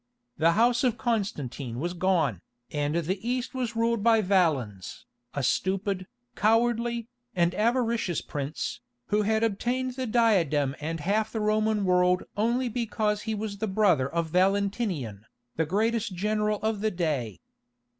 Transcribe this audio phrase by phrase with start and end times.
[0.39, 6.07] The house of Constantine was gone, and the East was ruled by Valens, a stupid,
[6.35, 8.79] cowardly, and avaricious prince,
[9.09, 13.67] who had obtained the diadem and half the Roman world only because he was the
[13.67, 15.25] brother of Valentinian,
[15.55, 17.39] the greatest general of the day.